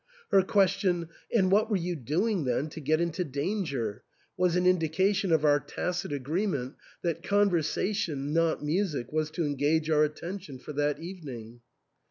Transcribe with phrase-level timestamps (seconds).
[0.31, 4.01] Her question, "And what were you doing then to get into danger?"
[4.35, 10.03] was an indication of our tacit agreement that conversation, not music, was to engage our
[10.03, 11.61] attention for that evening.